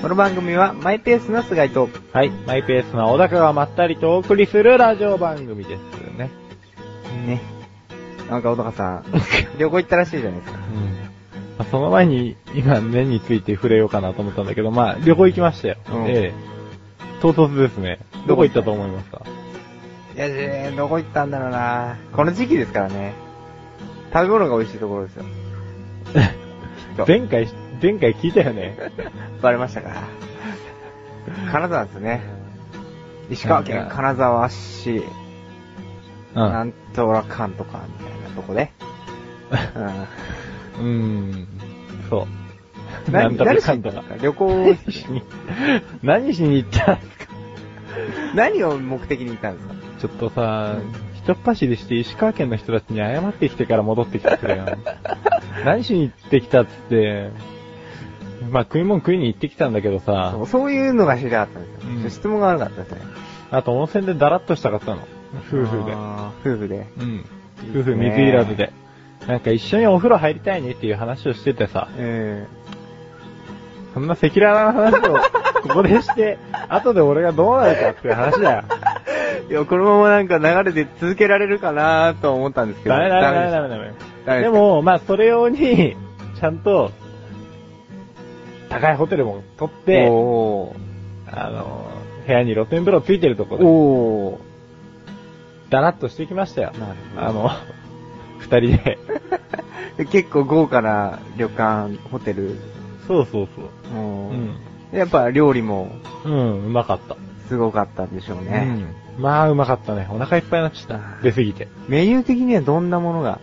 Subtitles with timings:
[0.00, 6.30] この番組はマイペースな菅井と、はい、マイペースな小高がまったりとお送りするラジオ番組ですね。
[7.26, 7.40] ね。
[8.30, 9.04] なんか小高さん、
[9.58, 10.58] 旅行行ったらしいじゃないですか。
[10.58, 10.84] うん。
[10.84, 10.90] ま
[11.60, 15.76] あその前に、今、年について触れようかなと思ったんだけど、まあ、旅行行きましたよ。
[15.90, 16.56] うんええ
[17.22, 17.98] 唐突ですね。
[18.26, 19.22] どこ行ったと思いますか？
[20.14, 23.14] いや、えーどこ行ったんだろうなこの時期ですからね。
[24.12, 25.24] 食べ物が美味しいところですよ。
[26.14, 26.22] きっ
[26.96, 27.04] と。
[27.08, 27.48] 前回、
[27.82, 28.76] 前回聞いたよね。
[29.42, 29.90] バレましたか
[31.52, 32.22] 金沢ですね。
[33.30, 34.98] 石川県金沢市、
[36.34, 36.38] う。
[36.38, 38.70] なん んとらかんとか、みたいなとこで。
[40.80, 41.48] うん。
[42.08, 42.26] そ
[43.08, 43.10] う。
[43.10, 43.12] ん。
[43.12, 44.16] なんとか何しに行ったんですか？
[44.22, 45.22] 旅行しに
[46.02, 47.32] 何しに行ったんですか？
[48.34, 49.74] 何を目的に行ったんですか？
[50.00, 50.76] ちょっとさ、
[51.24, 54.64] 一っ走りして石川県の人たちに謝ってきてから戻ってきてくれよ。
[55.64, 57.30] 何しに行ってきたっつって、
[58.50, 61.90] まあ食い物食いに行ってきたんだけどさそ、うそういうのが知りたかったんですよ。
[61.90, 63.00] うん質問が悪かったですね。
[63.50, 65.02] あと温泉でダラッとしたかったの。
[65.48, 65.92] 夫婦で。
[65.94, 66.86] あー夫婦で。
[66.98, 67.24] うん。
[67.74, 68.72] 夫婦水入らずで。
[69.26, 72.46] なんか一緒にお風呂入りたいねっていう話をしててさ、え
[73.92, 75.14] そんな赤裸々な話を
[75.62, 78.62] ここでして、 後で俺がどうなるかっていう話だよ。
[79.48, 82.94] えいや、このままなんか流れで続けられるかなと思ったんですけど。
[82.94, 83.92] ダメダメダメダメメダメ。
[84.26, 85.96] ダメでも、まあ、それ用に、
[86.38, 86.90] ちゃんと、
[88.68, 90.74] 高いホテルも取って、お
[91.30, 91.90] あの、
[92.26, 93.58] 部屋に露天風呂ついてるとこー。
[93.58, 94.40] ろで、お
[95.70, 96.72] だらっとしてきましたよ。
[96.72, 97.50] なるほどあの、
[98.38, 98.98] 二人 で。
[100.10, 102.56] 結構豪華な旅館、ホテル。
[103.06, 103.94] そうそうそう。
[103.94, 103.98] う。
[103.98, 104.56] うんん。
[104.92, 105.88] やっぱ料理も
[106.24, 107.16] うん、うまかった。
[107.48, 108.92] すごかったんでしょうね。
[109.16, 109.22] うん。
[109.22, 110.06] まあ、うまかったね。
[110.10, 111.22] お腹いっぱいになっちゃった。
[111.22, 111.68] 出すぎて。
[111.88, 113.38] メニュー的にはどんなものが？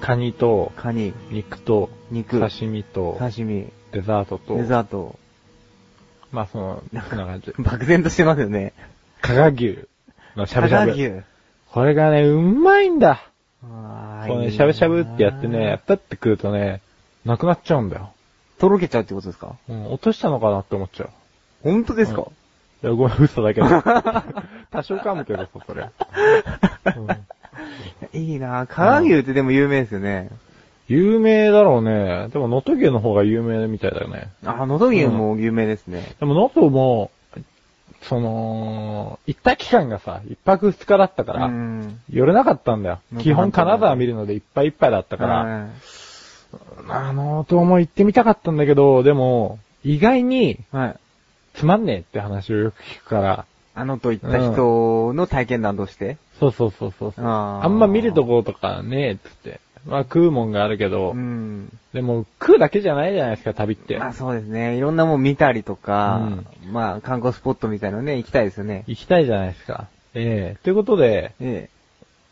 [0.00, 5.18] カニと、カニ、肉と、肉、刺身と、刺身、デザートと、デザート。
[6.30, 7.52] まあ、その、そんな感じ。
[7.58, 8.72] 漠然としてますよね。
[9.22, 9.78] 加賀牛
[10.36, 10.92] のしゃぶしゃぶ。
[10.92, 11.22] 佐賀牛。
[11.72, 13.22] これがね、うまいんだ。
[13.64, 16.80] あこうね、しゃぶしゃぶってやってね、パッて食うとね、
[17.24, 18.12] なくなっちゃうんだよ。
[18.58, 19.56] とろけちゃうってことですか？
[19.68, 21.10] うん、落としたのかなって思っちゃう。
[21.62, 22.22] 本当ですか、
[22.82, 23.66] いや、ごめん、嘘だけど。
[24.70, 25.88] 多少噛むけどさ、それ。
[26.96, 27.00] う
[28.16, 28.66] んいいなぁ。
[28.66, 30.28] 加賀牛ってでも有名ですよね。
[30.88, 32.28] 有名だろうね。
[32.32, 34.30] でも、能登牛の方が有名みたいだよね。
[34.44, 36.16] あ、のど牛も有名ですね。
[36.18, 37.10] でも、能登も、
[38.02, 42.00] その、行った期間がさ、一泊二日だったから、うん。
[42.10, 43.00] 寄れなかったんだよ。
[43.12, 45.70] うん基本金沢見るのでいっぱいいっぱいだったから、はい
[46.88, 50.96] あのーとも行ってみたかったんだけど、でも、意外にはい。
[51.54, 53.44] つまんねえって話をよく聞くから、
[53.74, 56.16] あのといった人の体験談として？
[56.40, 57.24] そうそうそうそうそう。
[57.26, 59.60] あーあんま見るとことかねえっつって。
[59.88, 61.72] まあ食うもんがあるけど、うん。
[61.94, 63.98] でも食うだけじゃないじゃないですか、旅って。
[63.98, 64.76] まあそうですね。
[64.76, 66.28] いろんなもん見たりとか、
[66.70, 68.84] まあ観光スポットみたいなのね、行きたいですよね。
[68.86, 69.88] 行きたいじゃないですか。
[70.14, 71.78] ええということで、ええ。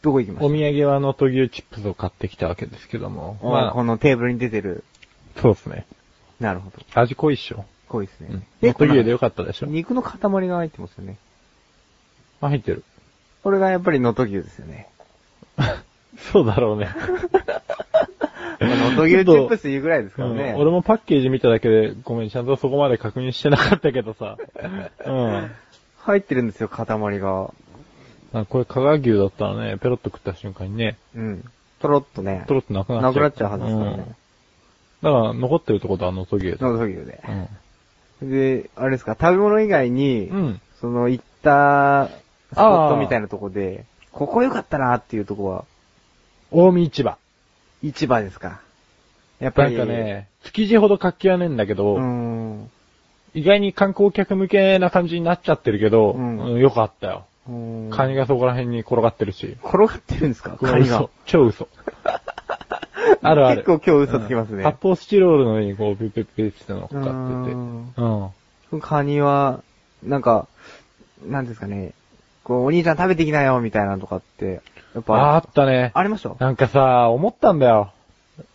[0.02, 3.38] どこ行きましお土産は能登牛チップスを買ってきたわけですけども。
[3.40, 4.84] たまあ、このテーブルに出てる。
[5.40, 5.86] そうですね。
[6.38, 6.78] なるほど。
[6.94, 7.64] 味濃いっしょ。
[7.88, 8.28] 濃いですね。
[8.30, 8.36] うん。
[8.62, 9.66] 能登牛でよかったでしょ。
[9.66, 11.16] 肉の塊が入ってますよね。
[12.40, 12.84] あ、入ってる。
[13.42, 14.88] これがやっぱり能登牛ですよね。
[16.32, 16.88] そうだろうね。
[18.60, 20.54] 能登牛チップス言うぐらいですからね。
[20.56, 24.36] うん俺もパッケージ見ただけで、ごめん、ちゃんとそこまで確認してなかったけどさ。
[25.04, 25.50] うん。
[25.98, 26.86] 入ってるんですよ、塊
[27.18, 27.50] が。
[28.32, 31.44] あこれ加賀牛だったらね、ペロッと食った瞬間にね、うん。
[31.80, 32.44] とろっとね。
[32.46, 33.12] トロッとなくなっちゃう。
[33.12, 34.06] なくなっちゃうはずですからうんね。
[35.02, 36.66] だから、残ってるところは能登牛だ。
[36.66, 37.22] 能登牛で。
[38.20, 38.30] うん。
[38.30, 40.60] で、あれですか、食べ物以外に、うん。
[40.80, 42.08] その行った
[42.52, 45.64] スポットみたいなとこで、ここ良かったなっていうとこは、
[46.50, 47.18] 近江市場。
[47.82, 48.60] 市場ですか？
[49.40, 49.78] やっぱなんり。
[49.78, 51.98] かね、築地ほど活気はねえんだけど。
[53.34, 57.26] 意外に観光客向けな感じになっちゃってるけど、うんうんよかったよ。
[57.90, 59.56] カニがそこら辺に転がってるし。
[59.62, 60.56] 転がってるんですか？
[60.56, 61.10] カニが嘘。。
[61.26, 61.68] 超嘘。
[63.22, 63.62] あるある。
[63.64, 64.64] 結構今日嘘つきますね。
[64.64, 68.72] 発泡スチロールの上にこう、ピュピュピュって乗っかってて。
[68.72, 68.80] うん。
[68.80, 69.62] カニは、
[70.02, 70.48] なんか、
[71.24, 71.92] なんですかね、
[72.42, 74.60] こう、お兄ちゃん食べてきなよ、みたいなのとかって、
[74.96, 75.92] やっぱ、ああったね。
[75.94, 76.34] ありました？
[76.44, 77.92] なんかさ、思ったんだよ。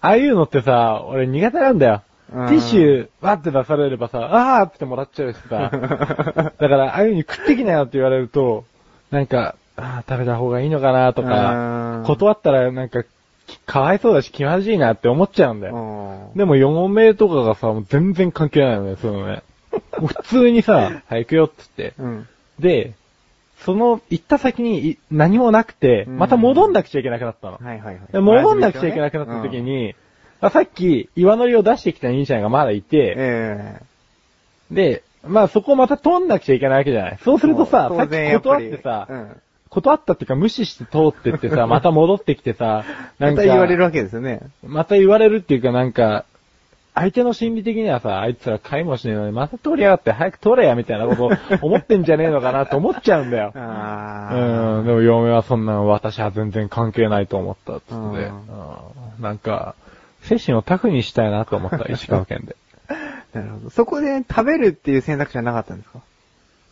[0.01, 2.01] ああいうのってさ、俺苦手なんだよ。
[2.31, 5.69] テうんィッシュ、わって出されればさ、あーってもらっちゃうしさ。
[5.69, 8.63] だから、ああいう風に食ってきなよって言われると、
[9.11, 13.03] なんか、あー食べた方がいいのかなとかうん、断ったらなんか、
[13.47, 15.75] きかわいそうだし気まずいなって思っちゃうんだよ。
[15.75, 19.43] うんでも4問目とかがさ、もう全然関係ないよね、そういうのね。
[19.91, 20.73] 普通にさ、
[21.07, 22.01] はい、行くよって言って。
[22.01, 22.27] うん。
[22.59, 22.93] で、
[23.65, 27.57] その、行った先にい何もなくて、うんまた戻んなくちゃいけなくなったの。
[27.57, 27.99] はいはいはい。
[28.11, 29.95] で戻んなくちゃいけなくなった時に、
[30.39, 33.81] まあ、さっき岩のりを出してきた兄ちゃんがまだいて、え
[34.71, 37.19] で、まあそこをまた通んなくちゃいけないわけじゃない。
[37.23, 39.41] そうするとさ、さっき断ってさ、うん
[39.71, 42.83] 断ったっていうか無視して通ってってさ、また戻ってきてさ、
[43.19, 44.41] なんか、また言われるわけですよね。
[44.67, 46.25] また言われるっていうかなんか、
[46.93, 53.53] 相手の心理的にはさ、あいつら買いもしねえのに、また通りやがって早く通れや、みたいなことを思ってんじゃねえのかなって思っちゃうんだよ。
[53.57, 58.27] あうん、でも嫁はそんなの私は全然関係ないと思ったっつって、うんうん
[59.19, 59.75] なんか、
[60.23, 62.55] 精神をタフにしたいなと思った、石川県で。
[63.33, 63.69] なるほど。
[63.69, 65.99] そこで食べるっていう選択肢はなかったんですか？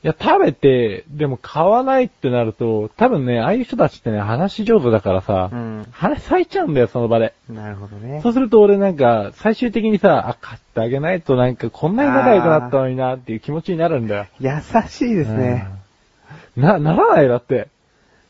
[0.02, 7.34] いや、食べて、でも買わないってなると、多分ね、ああいう人たちってね、話上手だからさ、うん話咲いちゃうんだよ、その場で。
[7.50, 8.22] なるほどね。
[8.24, 14.26] そうすると俺なんか、最終的にさ、あ、買ってあげないとなんかこんなに仲良くなったのになっていう気持ちになるんだよ。
[14.40, 14.50] 優
[14.88, 15.68] しいですね。
[16.56, 16.64] うん。
[16.64, 17.68] な、ならないだって。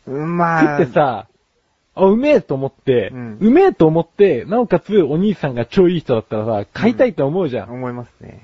[0.07, 0.79] うん、まあ。
[0.79, 1.27] 食ってさ、
[1.93, 7.69] あ、うめえと思って、うんうめえと思って、なおかつお兄さんが超いい人だったらさ、買いたいと思うじゃん。
[7.71, 8.39] 思いますね。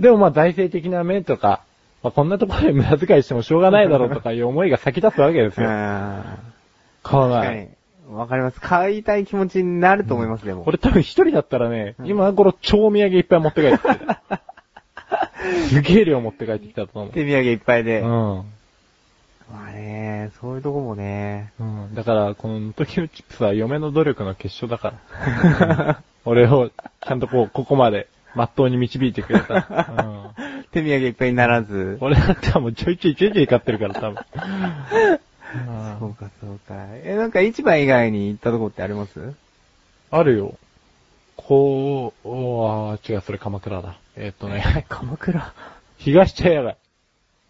[0.00, 1.62] でもまあ財政的な面とか、
[2.06, 5.66] まあ、こんなところで無駄遣いしてもしょうがないだろうとかいう思いが先立つわけですうん。
[5.66, 5.70] よ。
[7.02, 7.68] 確買わない。
[8.08, 8.60] わかります。
[8.60, 10.62] 買いたい気持ちになると思います、でも。
[10.66, 14.00] 俺多分一人だったらね、うん今頃超土産いっぱい持って帰ってきてる。
[15.68, 17.10] すげえ量持って帰ってきたと思う。
[17.10, 18.02] 手土産いっぱいで。
[18.02, 18.06] うん。
[18.06, 18.44] ま
[19.68, 21.52] あね、そういうとこもね。
[21.58, 21.94] うん。
[21.96, 24.94] だから、この時のチップスは嫁の努力の結晶だか
[25.58, 26.02] ら。
[26.24, 28.06] 俺を、ちゃんとこう、ここまで、
[28.36, 29.54] まっとうに導いてくれた。
[30.38, 30.45] うん。
[30.76, 31.96] 手土産いっぱいにならず。
[32.00, 34.16] 俺だってもうちょいちょいちょいちょい買ってるから、多分。
[36.00, 36.74] そうか、そうか。
[37.04, 39.34] え、なんか市場以外に行ったとこってあります？
[40.10, 40.54] あるよ。
[41.36, 43.96] こう、おー違う、それ鎌倉だ。
[44.16, 45.52] えーっとね、 鎌倉？
[45.98, 46.76] 東茶屋街。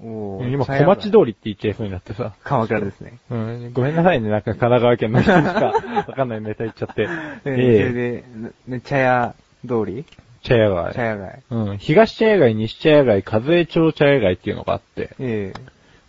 [0.00, 2.34] おー今、小町通りって言っちゃいそうになってさ。
[2.44, 3.19] 鎌倉ですね。
[3.31, 7.02] うん、ごめんなさいね、なんか神奈川県の人にしかわかんないネタ言っちゃって。
[7.08, 7.08] え
[7.44, 8.25] そえれで、
[8.69, 9.34] ね、茶屋
[9.67, 10.05] 通り？
[10.47, 10.95] 茶屋街。
[10.95, 11.43] 茶屋街。
[11.51, 15.61] うん、東茶屋街、西茶屋街、和江町茶屋街っていうのがあって、ええ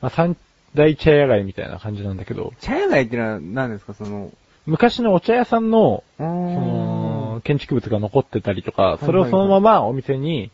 [0.01, 0.37] まあ、三
[0.75, 3.93] 大茶屋街みたいな感じなんだけど、茶屋街っていうのは何ですか？
[3.93, 4.31] その、
[4.65, 7.41] 昔のお茶屋さんの、うそーのん。
[7.41, 10.51] 建築物が残ってたりとか、いそれをそのままお店に、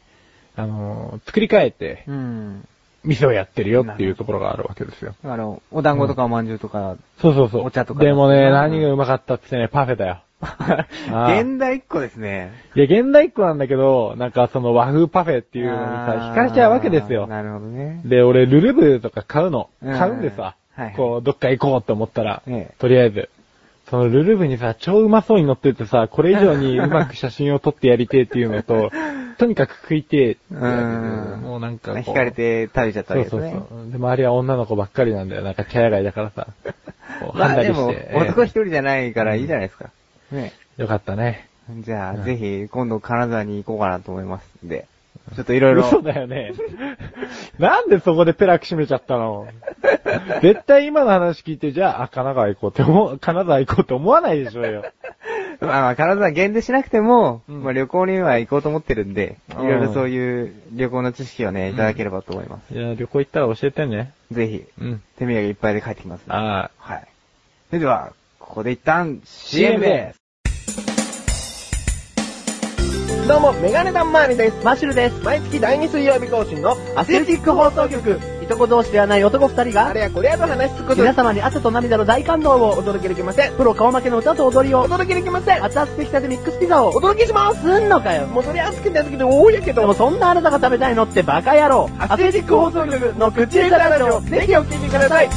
[0.56, 2.68] あのー、作り変えて、うん。
[3.04, 5.14] 店をやってるよっていうところがあるわけですよ。
[5.26, 7.66] あの、お団子とかお饅頭とか、そうそうそう。
[7.66, 10.22] お茶とかでもね、うん何がうまかったってね、パフェだよ。
[10.44, 12.52] ああ現代っ子ですね。
[12.76, 17.28] いや、現代っ子なんだけど、なんかその和風パフェっていうのにさ、惹かれちゃうわけですよ。
[17.28, 18.02] なるほどね。
[18.06, 19.70] で、俺、ルルブとか買うの。
[19.82, 23.30] うん買うんでさ、はいこう、どっか行こうって思ったら、ええとりあえず、
[23.90, 28.92] そのルルブにさ、超うまそうに乗っててさ、これ以上に うまく写真を撮ってやりてえっていうのと、
[29.38, 31.92] とにかく食いてえっていううんもうなんか。
[31.94, 33.66] 惹かれて食べちゃったわそうけですね。
[33.70, 33.92] そうそう。
[33.92, 35.44] で、周りは女の子ばっかりなんだよ。
[35.44, 36.48] なんか茶屋街だからさ。
[37.20, 39.90] こう、 まあはんなりでもして。、男一人じゃないからいいじゃないですか。
[40.34, 40.54] ね。
[40.78, 41.48] よかったね。
[41.80, 44.88] じゃあ、うんぜひ、今度金沢に行こうかなと思いますんで。
[45.36, 45.88] ちょっといろいろ。
[45.88, 46.52] 嘘だよね。
[47.58, 49.48] なんでそこでペラク閉めちゃったの？
[50.42, 54.84] 絶対今の話聞いて、じゃあ、あ、神奈川行こうって思う、金沢行こうって思わないでしょうよ。
[55.62, 62.74] まあまあ、金沢限定しなくても、うんまあ旅行には行こうと思ってるんで、いうんろいろそういう旅行の知識をね、いただければと思います。
[62.74, 64.12] いや、旅行行ったら教えてね。
[64.32, 65.02] ぜひ、うん。
[65.18, 66.26] 手土産いっぱいで帰ってきます、ね。
[66.30, 67.08] あはい。
[67.70, 70.23] それでは、ここで一旦 CM です。
[73.28, 74.66] どうも、メガネタンマーニです。
[74.66, 75.24] マッシュルです。
[75.24, 78.20] 毎月第2水曜日更新のアスレチック放送局。
[78.44, 81.00] いとこ同士ではない男二人が、あれやこれやと話し尽くす。
[81.00, 83.54] 皆様に汗と涙の大感動をお届けできません。
[83.56, 85.64] プロ顔負けの歌と踊りをお届けできません。
[85.64, 87.62] 熱々できたてミックスピザをお届けします。
[87.62, 88.28] すんのかよ。
[88.28, 89.80] もうそれ熱くて熱くて多いやけど。
[89.80, 91.90] でもそんなあなたが食べたいのってバカ野郎。
[92.00, 95.30] アスレチック放送局の口枝ラジオ、ぜひお聞きください。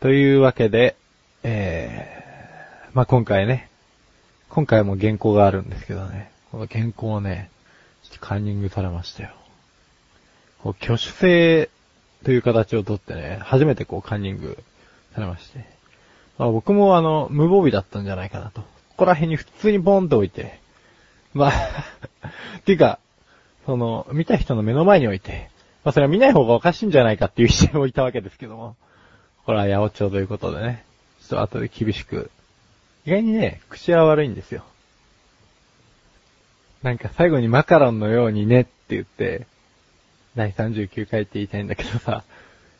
[0.00, 0.94] というわけで、
[1.42, 2.21] えー、
[2.94, 3.70] まあ、今回ね、
[4.50, 7.48] 今回も原稿があるんですけどね、この原稿をね、
[8.02, 9.30] ちょっとカンニングされましたよ。
[10.62, 11.70] こう挙手制
[12.22, 14.58] という形をとってね、初めてこうカンニング
[15.14, 15.64] されまして、
[16.36, 18.60] まあ、僕もあの、無防備だったんじゃないかなと。
[18.60, 18.66] こ
[18.98, 20.60] こら辺に普通にボンと置いて、
[21.32, 21.50] まあ、
[22.60, 22.98] っていうか、
[23.64, 25.48] その、見た人の目の前に置いて、
[25.82, 28.76] まあそれは見ない方がおかしいんじゃないかっていう視点を置いたわけですけども、
[29.46, 30.84] これは八百長ということでね、
[31.22, 32.30] ちょっと後で厳しく。
[33.04, 34.64] 意外にね、口は悪いんですよ。
[36.82, 39.46] なんか最後にマカロンのようにねって言って、
[40.36, 42.24] 第39回って言いたいんだけどさ、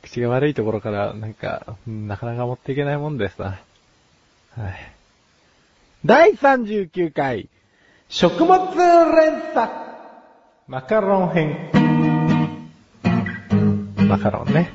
[0.03, 3.61] 口が悪いところからなんか、なかなか持っていけないもんですな。
[4.57, 4.93] はい。
[6.05, 7.49] 第39回、
[8.09, 8.75] 食物
[9.17, 9.71] 連鎖
[10.67, 11.71] マカロン編。
[14.09, 14.73] マカロンね。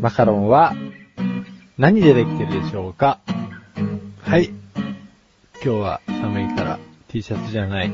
[0.00, 0.74] マカロンは、
[1.80, 3.20] 何でできてるでしょうか？
[4.20, 4.50] はい。
[4.50, 7.90] 今日は寒いから T シャツじゃない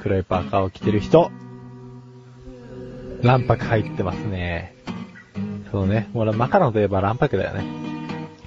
[0.00, 1.30] 黒いパーカーを着てる人。
[3.22, 4.74] 卵白入ってますね。
[5.70, 6.10] そうね。
[6.12, 7.64] 俺マカロンといえば卵白だよね。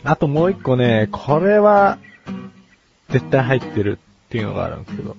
[0.03, 1.97] あともう一個ね、これは、
[3.09, 5.15] 絶対入ってるっていうのがあるんですけど。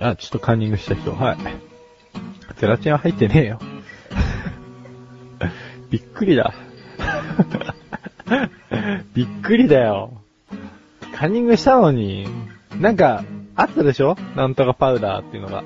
[0.00, 1.14] あ、ちょっとカンニングした人。
[1.14, 1.38] はい。
[2.56, 3.60] ゼラチンは入ってねえよ。
[5.90, 6.52] びっくりだ。
[9.14, 10.12] びっくりだよ。
[11.14, 12.28] カンニングしたのに、
[12.80, 13.24] なんか、
[13.56, 14.16] あったでしょ？
[14.36, 15.64] なんとかパウダーっていうのが。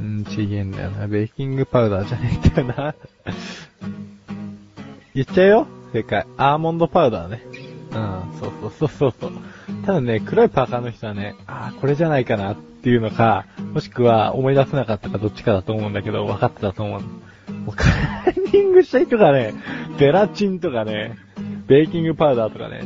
[0.00, 1.06] うん、ちげえんだよな。
[1.06, 2.94] ベーキングパウダーじゃねえんだよな。
[5.14, 5.66] 言っちゃうよ？
[5.92, 6.26] 正解。
[6.38, 7.42] アーモンドパウダーね。
[7.92, 9.32] うん、そうそうそうそうそう。
[9.86, 17.00] 多分ね、黒いパーカーの人はね、ああ、これじゃないかなっていうのか、もしくは思い出せなかったかどっちかだと思うんだけど、分かってたと思う。
[17.52, 17.92] もうカン
[18.52, 19.54] ニングした人がね、
[19.98, 21.16] ゼラチンとかね、
[21.66, 22.84] ベーキングパウダーとかね、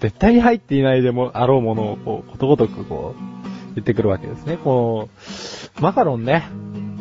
[0.00, 4.56] 絶対に入っていないでもあろうものをこう、ことごとくこう、言ってくるわけですね。
[4.56, 5.08] こ
[5.76, 6.44] の、マカロンね、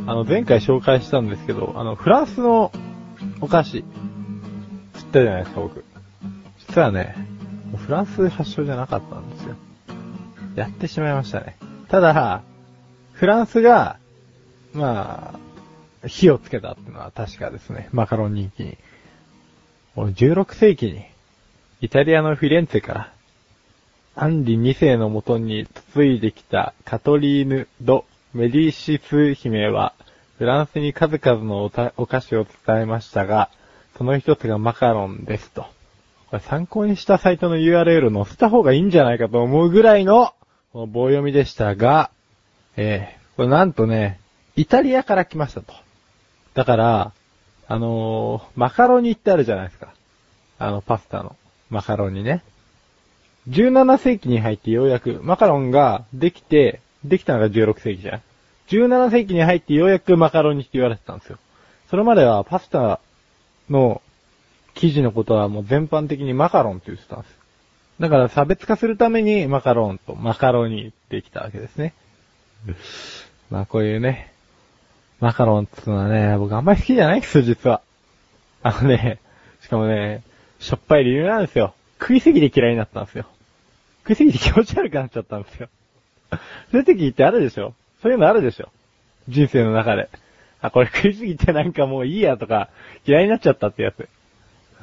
[0.07, 2.71] あの、前回紹介したんですけど、あの、フランスの
[3.41, 3.83] お菓子、知っ
[5.11, 5.83] たじゃないですか、僕。
[6.59, 7.15] 実はね、
[7.75, 9.55] フランス発祥じゃなかったんですよ。
[10.55, 11.57] やってしまいましたね。
[11.87, 12.43] ただ、
[13.13, 13.97] フランスが、
[14.73, 15.33] ま
[16.03, 17.89] あ、火をつけたっていうのは確かですね。
[17.91, 18.77] マカロン人気に。
[19.95, 21.05] 16世紀に、
[21.81, 23.13] イタリアのフィレンツェから、
[24.15, 29.93] アンリ2世のもとに嫁いできたカトリーヌ・ド・メディシス姫は、
[30.37, 33.49] フランスに数々のお菓子を伝えましたが、
[33.97, 35.63] その一つがマカロンですと。
[36.29, 40.33] これ参考にしたサイトの URL 載せた方がいいんじゃないかと思うぐらいの
[40.71, 42.09] この棒読みでしたが、
[42.77, 44.21] えー、これなんとね、
[44.55, 45.73] イタリアから来ましたと。
[46.53, 47.11] だから、
[47.71, 49.93] あのーマカロニってあるじゃないですか。
[50.59, 51.37] あの、パスタの。
[51.69, 52.43] マカロニね。
[53.49, 58.21] 17世紀に入ってようやく、マカロンができて、できたのが16世紀じゃん。
[58.67, 61.37] 17世紀に入ってようやくマカロニって言われてたんですよ。
[61.89, 62.99] それまではパスタ
[63.69, 64.01] の
[64.73, 67.37] 生地のことはもう全般的にマカロンって言ってたんです。
[68.01, 71.93] だから差別化するためにマカロンとマカロニってきたわけですね。
[73.49, 74.30] まあこういうね、
[75.21, 77.81] マカロンっていうのはね、僕あんまり好きじゃないんですよ、実は。
[78.63, 79.19] あのね、
[79.61, 80.23] しかもね、
[80.59, 81.75] しょっぱい理由なんですよ。
[81.99, 83.25] 食いすぎて嫌いになったんですよ。
[84.03, 85.69] 食いすぎて気持ち悪くなっちゃったんですよ。
[86.31, 86.37] そ
[86.73, 88.69] ういう時ってあるでしょそういうのあるでしょ
[89.27, 90.09] 人生の中で。
[90.59, 92.69] あ、これ食いすぎてなんかもういいやとか、
[93.05, 94.07] 嫌いになっちゃったってやつ。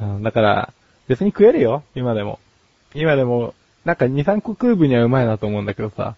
[0.00, 0.73] うん、だから、
[1.09, 2.38] 別に食えるよ、今でも。
[2.95, 3.54] 今でも、
[3.85, 6.14] なんか2、3個食う分にはうまいなと思うんだけどさ、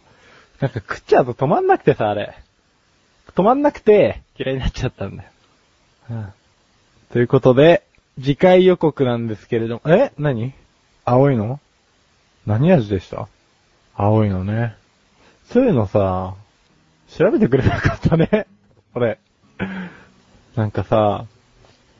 [0.61, 2.35] なんか食っちゃうと止まんなくてさ、あれ。
[3.33, 5.29] 止まんなくて、嫌いになっちゃったんだよ。
[6.11, 6.33] うん。
[7.13, 7.83] ということで、
[8.21, 10.13] 次回予告なんですけれども、え？
[10.19, 10.53] 何？
[11.05, 11.61] 青いの？
[12.47, 13.29] 何味でした？
[13.95, 14.77] 青いのね。
[15.47, 16.35] そういうのさ、
[17.09, 18.47] 調べてくればよかったね。
[18.95, 19.19] これ。
[20.57, 21.27] なんかさ、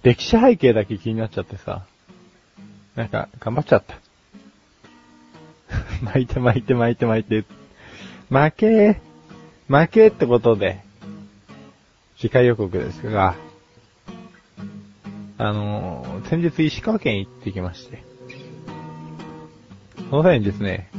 [0.03, 1.85] 歴史背景だけ気になっちゃってさ、
[2.97, 3.97] なんか、頑張っちゃった。
[6.03, 7.45] 巻いて巻いて巻いて巻いて。
[8.29, 8.97] 負けー
[9.69, 10.81] 負けってことで、
[12.21, 13.35] 次回予告ですが、
[15.39, 18.05] あの先日石川県行ってきまして、
[20.11, 20.91] その際にですね、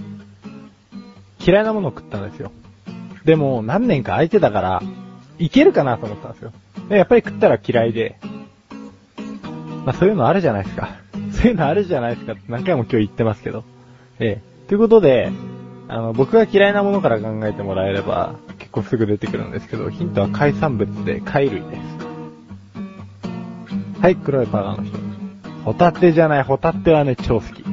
[1.39, 2.51] 嫌いなものを食ったんですよ。
[3.23, 4.81] でも、何年か空いてたから、
[5.37, 6.53] いけるかなと思ったんですよ。
[6.89, 8.17] やっぱり食ったら嫌いで、
[9.85, 10.89] まあそういうのあるじゃないですか。
[11.33, 13.63] そういうのあるじゃないですかって何回も今日言ってますけど。
[14.19, 14.67] ええ。
[14.67, 15.31] ということで、
[15.87, 18.33] あの、僕が嫌いなものから考えてもらえれば、
[18.71, 21.81] 構すぐ出てくるんですけど、ヒントは海産物で貝類です。
[24.01, 24.97] はい、黒いパガーの人。
[25.63, 27.63] ホタテじゃない、ホタテはね、超好き。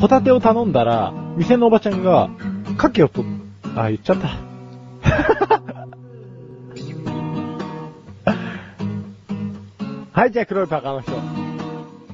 [0.00, 2.28] ホタテを頼んだら、店のおばちゃんが、
[2.76, 3.24] 牡蠣をと、
[3.76, 4.28] あ、言っちゃった。
[10.12, 11.12] はい、じゃあ黒いパーカーの人。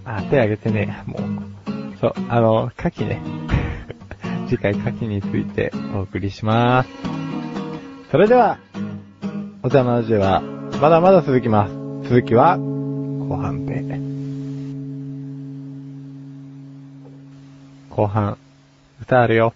[0.05, 1.21] あ、手挙げてね、もう。
[2.01, 3.21] そう、あの、牡蠣ね。
[4.49, 7.20] 次回牡蠣についてお送りします。
[8.11, 8.59] それでは、
[9.63, 10.43] お茶の味は、
[10.81, 12.09] まだまだ続きます。
[12.09, 13.85] 続きは、後半で。
[17.89, 18.37] 後半、
[19.01, 19.55] 歌あるよ。